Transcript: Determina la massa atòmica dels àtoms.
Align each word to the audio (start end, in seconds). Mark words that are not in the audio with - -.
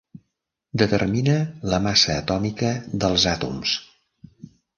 Determina 0.81 1.35
la 1.73 1.79
massa 1.89 2.15
atòmica 2.23 2.73
dels 3.05 3.27
àtoms. 3.35 3.77